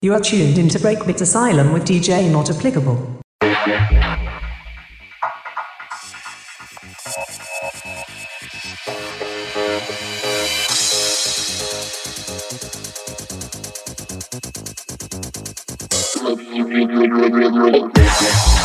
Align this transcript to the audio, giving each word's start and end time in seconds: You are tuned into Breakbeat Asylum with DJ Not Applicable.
You 0.00 0.14
are 0.14 0.20
tuned 0.20 0.58
into 0.58 0.78
Breakbeat 0.78 1.20
Asylum 1.22 1.72
with 1.72 1.84
DJ 1.84 2.30
Not 2.30 2.50
Applicable. 2.50 3.18